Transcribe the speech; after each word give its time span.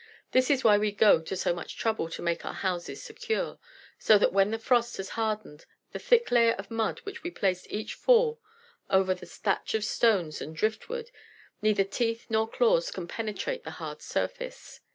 This 0.31 0.49
is 0.49 0.63
why 0.63 0.79
we 0.79 0.91
go 0.91 1.21
to 1.21 1.35
so 1.37 1.53
much 1.53 1.77
trouble 1.77 2.09
to 2.09 2.23
make 2.23 2.43
our 2.43 2.55
houses 2.55 3.03
secure, 3.03 3.59
so 3.99 4.17
that 4.17 4.33
when 4.33 4.49
the 4.49 4.57
frost 4.57 4.97
has 4.97 5.09
hardened 5.09 5.67
the 5.91 5.99
thick 5.99 6.31
layer 6.31 6.53
of 6.53 6.71
mud 6.71 6.97
which 7.01 7.21
we 7.21 7.29
place 7.29 7.67
each 7.69 7.93
fall 7.93 8.41
over 8.89 9.13
the 9.13 9.27
thatch 9.27 9.75
of 9.75 9.85
stones 9.85 10.41
and 10.41 10.55
driftwood, 10.55 11.11
neither 11.61 11.83
teeth 11.83 12.25
nor 12.31 12.47
claws 12.49 12.89
can 12.89 13.07
penetrate 13.07 13.63
the 13.63 13.69
hard 13.77 14.01
surface." 14.01 14.79